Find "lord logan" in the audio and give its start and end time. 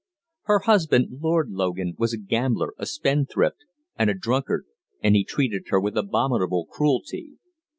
1.21-1.93